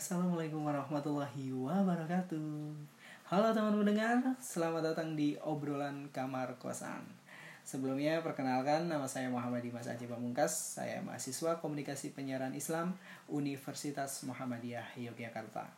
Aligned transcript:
Assalamualaikum 0.00 0.64
warahmatullahi 0.64 1.52
wabarakatuh. 1.52 2.72
Halo 3.28 3.52
teman 3.52 3.84
mendengar, 3.84 4.16
selamat 4.40 4.96
datang 4.96 5.12
di 5.12 5.36
obrolan 5.44 6.08
kamar 6.08 6.56
kosan. 6.56 7.04
Sebelumnya 7.68 8.24
perkenalkan 8.24 8.88
nama 8.88 9.04
saya 9.04 9.28
Muhammad 9.28 9.60
Dimas 9.60 9.84
Aji 9.84 10.08
Pamungkas. 10.08 10.80
Saya 10.80 11.04
mahasiswa 11.04 11.60
komunikasi 11.60 12.16
penyiaran 12.16 12.56
Islam 12.56 12.96
Universitas 13.28 14.24
Muhammadiyah 14.24 14.96
Yogyakarta. 14.96 15.68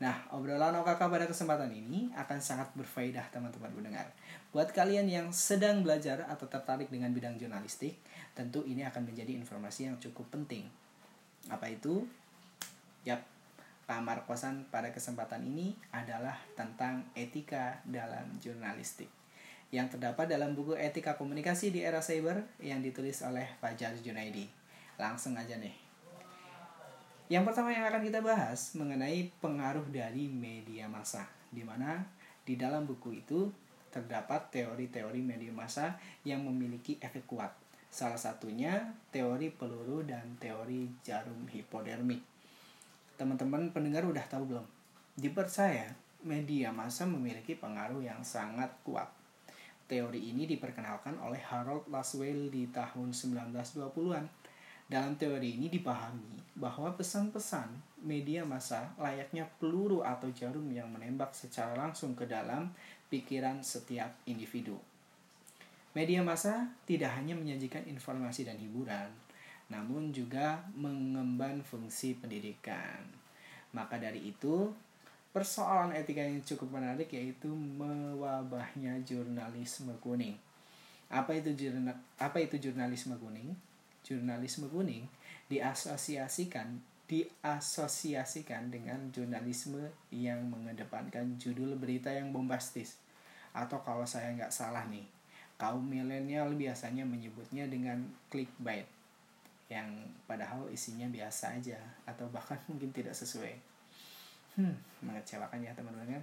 Nah, 0.00 0.16
obrolan 0.32 0.72
OKK 0.80 1.12
pada 1.12 1.28
kesempatan 1.28 1.68
ini 1.76 2.08
akan 2.16 2.40
sangat 2.40 2.72
berfaedah 2.72 3.28
teman-teman 3.36 3.68
mendengar. 3.76 4.08
Buat 4.48 4.72
kalian 4.72 5.12
yang 5.12 5.28
sedang 5.28 5.84
belajar 5.84 6.24
atau 6.24 6.48
tertarik 6.48 6.88
dengan 6.88 7.12
bidang 7.12 7.36
jurnalistik 7.36 8.00
Tentu 8.32 8.64
ini 8.64 8.80
akan 8.88 9.12
menjadi 9.12 9.36
informasi 9.36 9.92
yang 9.92 10.00
cukup 10.00 10.24
penting. 10.32 10.64
Apa 11.52 11.68
itu? 11.68 12.08
Yap, 13.04 13.31
kamar 13.86 14.24
kosan 14.24 14.64
pada 14.70 14.94
kesempatan 14.94 15.42
ini 15.44 15.74
adalah 15.90 16.38
tentang 16.54 17.06
etika 17.14 17.82
dalam 17.84 18.38
jurnalistik 18.38 19.10
yang 19.72 19.88
terdapat 19.88 20.28
dalam 20.28 20.52
buku 20.52 20.76
Etika 20.76 21.16
Komunikasi 21.16 21.72
di 21.72 21.80
Era 21.80 22.04
Cyber 22.04 22.44
yang 22.60 22.84
ditulis 22.84 23.24
oleh 23.24 23.48
Fajar 23.56 23.96
Junaidi. 24.04 24.44
Langsung 25.00 25.32
aja 25.32 25.56
nih. 25.56 25.72
Yang 27.32 27.48
pertama 27.48 27.72
yang 27.72 27.88
akan 27.88 28.04
kita 28.04 28.20
bahas 28.20 28.76
mengenai 28.76 29.32
pengaruh 29.40 29.88
dari 29.88 30.28
media 30.28 30.84
massa, 30.92 31.24
di 31.48 31.64
mana 31.64 32.04
di 32.44 32.60
dalam 32.60 32.84
buku 32.84 33.24
itu 33.24 33.48
terdapat 33.88 34.52
teori-teori 34.52 35.24
media 35.24 35.48
massa 35.56 35.96
yang 36.28 36.44
memiliki 36.44 37.00
efek 37.00 37.24
kuat. 37.24 37.56
Salah 37.88 38.20
satunya 38.20 38.92
teori 39.08 39.48
peluru 39.48 40.04
dan 40.04 40.36
teori 40.36 40.92
jarum 41.00 41.48
hipodermik 41.48 42.20
teman-teman 43.22 43.70
pendengar 43.70 44.02
udah 44.02 44.26
tahu 44.26 44.50
belum? 44.50 44.66
Dipercaya 45.14 45.94
media 46.26 46.74
massa 46.74 47.06
memiliki 47.06 47.54
pengaruh 47.54 48.02
yang 48.02 48.18
sangat 48.26 48.66
kuat. 48.82 49.06
Teori 49.86 50.34
ini 50.34 50.50
diperkenalkan 50.50 51.22
oleh 51.22 51.38
Harold 51.38 51.86
Laswell 51.86 52.50
di 52.50 52.66
tahun 52.74 53.14
1920-an. 53.14 54.26
Dalam 54.90 55.14
teori 55.14 55.54
ini 55.54 55.70
dipahami 55.70 56.58
bahwa 56.58 56.90
pesan-pesan 56.98 58.02
media 58.02 58.42
massa 58.42 58.90
layaknya 58.98 59.46
peluru 59.62 60.02
atau 60.02 60.26
jarum 60.34 60.66
yang 60.74 60.90
menembak 60.90 61.30
secara 61.30 61.78
langsung 61.78 62.18
ke 62.18 62.26
dalam 62.26 62.74
pikiran 63.06 63.62
setiap 63.62 64.18
individu. 64.26 64.74
Media 65.94 66.26
massa 66.26 66.66
tidak 66.90 67.14
hanya 67.14 67.38
menyajikan 67.38 67.86
informasi 67.86 68.42
dan 68.42 68.58
hiburan, 68.58 69.06
namun 69.72 70.12
juga 70.12 70.60
mengemban 70.76 71.64
fungsi 71.64 72.12
pendidikan. 72.20 73.00
Maka 73.72 73.96
dari 73.96 74.28
itu, 74.28 74.68
persoalan 75.32 75.96
etika 75.96 76.20
yang 76.20 76.44
cukup 76.44 76.76
menarik 76.76 77.08
yaitu 77.08 77.48
mewabahnya 77.48 79.00
jurnalisme 79.00 79.96
kuning. 80.04 80.36
Apa 81.08 81.32
itu 81.40 81.56
jurnal 81.56 81.96
apa 82.20 82.36
itu 82.36 82.60
jurnalisme 82.60 83.16
kuning? 83.16 83.56
Jurnalisme 84.04 84.68
kuning 84.68 85.08
diasosiasikan 85.48 86.92
diasosiasikan 87.12 88.72
dengan 88.72 89.12
jurnalisme 89.12 89.84
yang 90.08 90.48
mengedepankan 90.48 91.36
judul 91.36 91.76
berita 91.76 92.08
yang 92.08 92.32
bombastis 92.32 92.96
atau 93.52 93.84
kalau 93.84 94.08
saya 94.08 94.32
nggak 94.32 94.48
salah 94.48 94.88
nih 94.88 95.04
kaum 95.60 95.84
milenial 95.84 96.56
biasanya 96.56 97.04
menyebutnya 97.04 97.68
dengan 97.68 98.00
clickbait 98.32 98.88
yang 99.72 99.88
padahal 100.28 100.68
isinya 100.68 101.08
biasa 101.08 101.56
aja 101.56 101.80
atau 102.04 102.28
bahkan 102.28 102.60
mungkin 102.68 102.92
tidak 102.92 103.16
sesuai. 103.16 103.56
Hmm, 104.60 104.76
mengecewakan 105.00 105.64
ya 105.64 105.72
teman-teman. 105.72 106.20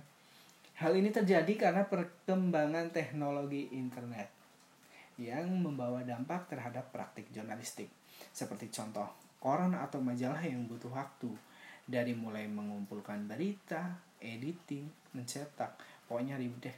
Hal 0.78 0.94
ini 0.96 1.10
terjadi 1.10 1.50
karena 1.58 1.84
perkembangan 1.90 2.94
teknologi 2.94 3.68
internet 3.74 4.30
yang 5.20 5.52
membawa 5.52 6.06
dampak 6.06 6.48
terhadap 6.48 6.94
praktik 6.96 7.28
jurnalistik. 7.36 7.92
Seperti 8.32 8.72
contoh, 8.72 9.10
koran 9.44 9.76
atau 9.76 10.00
majalah 10.00 10.40
yang 10.40 10.64
butuh 10.70 10.94
waktu 10.94 11.28
dari 11.84 12.16
mulai 12.16 12.48
mengumpulkan 12.48 13.28
berita, 13.28 13.98
editing, 14.22 14.88
mencetak, 15.12 15.76
pokoknya 16.08 16.40
ribet 16.40 16.72
deh. 16.72 16.78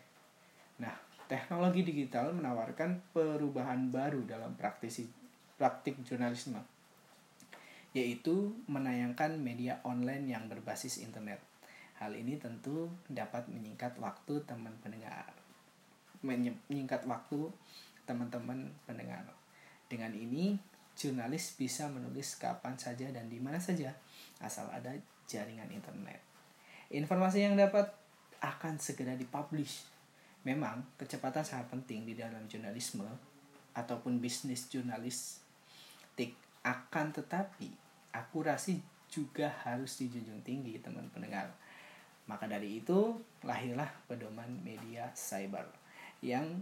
Nah, 0.81 0.95
teknologi 1.29 1.85
digital 1.85 2.33
menawarkan 2.33 3.13
perubahan 3.13 3.93
baru 3.93 4.25
dalam 4.25 4.57
praktisi 4.57 5.20
praktik 5.61 5.93
jurnalisme, 6.01 6.57
yaitu 7.93 8.49
menayangkan 8.65 9.37
media 9.37 9.77
online 9.85 10.25
yang 10.33 10.49
berbasis 10.49 10.97
internet. 10.97 11.37
Hal 12.01 12.17
ini 12.17 12.41
tentu 12.41 12.89
dapat 13.05 13.45
menyingkat 13.45 13.93
waktu 14.01 14.41
teman 14.49 14.73
pendengar, 14.81 15.29
menyingkat 16.25 17.05
waktu 17.05 17.53
teman-teman 18.09 18.73
pendengar. 18.89 19.21
Dengan 19.85 20.09
ini, 20.17 20.57
jurnalis 20.97 21.53
bisa 21.53 21.85
menulis 21.93 22.41
kapan 22.41 22.73
saja 22.73 23.13
dan 23.13 23.29
di 23.29 23.37
mana 23.37 23.61
saja, 23.61 23.93
asal 24.41 24.65
ada 24.73 24.97
jaringan 25.29 25.69
internet. 25.69 26.25
Informasi 26.89 27.45
yang 27.45 27.53
dapat 27.53 27.85
akan 28.41 28.81
segera 28.81 29.13
dipublish. 29.13 29.85
Memang, 30.41 30.81
kecepatan 30.97 31.45
sangat 31.45 31.69
penting 31.69 32.09
di 32.09 32.17
dalam 32.17 32.49
jurnalisme 32.49 33.05
ataupun 33.77 34.17
bisnis 34.17 34.65
jurnalis 34.73 35.37
kritik 36.21 36.37
akan 36.61 37.09
tetapi 37.09 37.73
akurasi 38.13 38.77
juga 39.09 39.49
harus 39.65 39.97
dijunjung 39.97 40.45
tinggi 40.45 40.77
teman 40.77 41.09
pendengar. 41.09 41.49
Maka 42.29 42.45
dari 42.45 42.77
itu 42.77 43.17
lahirlah 43.41 43.89
pedoman 44.05 44.61
media 44.61 45.09
cyber 45.17 45.65
yang 46.21 46.61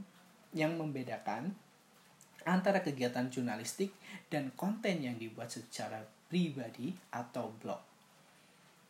yang 0.56 0.80
membedakan 0.80 1.52
antara 2.48 2.80
kegiatan 2.80 3.28
jurnalistik 3.28 3.92
dan 4.32 4.56
konten 4.56 5.04
yang 5.04 5.20
dibuat 5.20 5.52
secara 5.52 6.08
pribadi 6.32 6.96
atau 7.12 7.52
blog. 7.60 7.84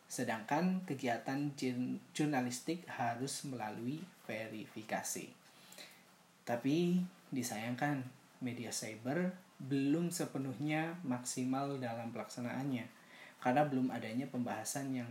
Sedangkan 0.06 0.86
kegiatan 0.86 1.50
jurnalistik 2.14 2.86
harus 2.86 3.42
melalui 3.42 3.98
verifikasi. 4.22 5.26
Tapi 6.46 7.02
disayangkan 7.34 8.06
media 8.38 8.70
cyber 8.70 9.49
belum 9.60 10.08
sepenuhnya 10.08 10.96
maksimal 11.04 11.76
dalam 11.76 12.08
pelaksanaannya 12.16 12.88
karena 13.40 13.62
belum 13.68 13.92
adanya 13.92 14.24
pembahasan 14.28 14.92
yang 14.92 15.08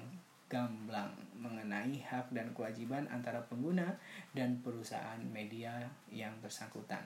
gamblang 0.50 1.14
mengenai 1.38 2.02
hak 2.02 2.34
dan 2.34 2.50
kewajiban 2.58 3.06
antara 3.14 3.38
pengguna 3.46 3.94
dan 4.34 4.58
perusahaan 4.66 5.22
media 5.30 5.86
yang 6.10 6.34
bersangkutan. 6.42 7.06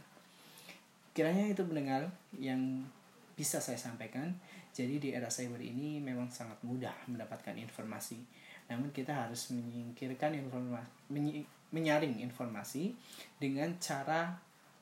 Kiranya 1.12 1.52
itu 1.52 1.62
pendengar 1.68 2.08
yang 2.40 2.88
bisa 3.36 3.60
saya 3.60 3.76
sampaikan. 3.76 4.32
Jadi 4.74 4.98
di 4.98 5.10
era 5.14 5.30
cyber 5.30 5.62
ini 5.62 6.02
memang 6.02 6.32
sangat 6.32 6.58
mudah 6.66 6.96
mendapatkan 7.06 7.54
informasi. 7.54 8.18
Namun 8.72 8.90
kita 8.96 9.14
harus 9.14 9.52
menyingkirkan 9.52 10.34
informasi 10.40 11.46
menyaring 11.74 12.22
informasi 12.22 12.94
dengan 13.42 13.74
cara 13.82 14.38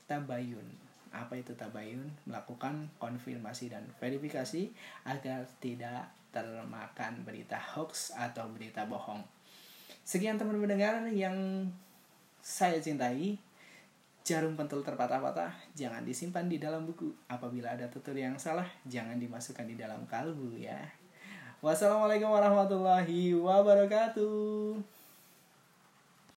tabayun 0.05 0.90
apa 1.11 1.35
itu 1.35 1.51
tabayun 1.53 2.07
melakukan 2.23 2.87
konfirmasi 2.95 3.67
dan 3.67 3.83
verifikasi 3.99 4.71
agar 5.03 5.43
tidak 5.59 6.07
termakan 6.31 7.27
berita 7.27 7.59
hoax 7.59 8.15
atau 8.15 8.47
berita 8.49 8.87
bohong. 8.87 9.19
Sekian 10.07 10.39
teman 10.39 10.57
mendengar 10.57 11.03
yang 11.11 11.67
saya 12.39 12.79
cintai. 12.79 13.37
Jarum 14.21 14.53
pentul 14.53 14.85
terpatah-patah 14.85 15.49
jangan 15.73 16.05
disimpan 16.05 16.45
di 16.45 16.61
dalam 16.61 16.85
buku. 16.85 17.09
Apabila 17.25 17.73
ada 17.73 17.89
tutur 17.89 18.13
yang 18.13 18.37
salah 18.37 18.69
jangan 18.85 19.17
dimasukkan 19.17 19.65
di 19.65 19.75
dalam 19.75 20.05
kalbu 20.05 20.55
ya. 20.61 20.77
Wassalamualaikum 21.61 22.29
warahmatullahi 22.29 23.33
wabarakatuh 23.37 25.00